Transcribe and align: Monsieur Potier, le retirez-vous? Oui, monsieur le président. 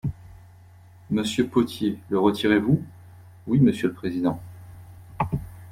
Monsieur 1.11 1.45
Potier, 1.47 1.99
le 2.09 2.17
retirez-vous? 2.17 2.81
Oui, 3.45 3.59
monsieur 3.59 3.87
le 3.89 3.93
président. 3.93 4.41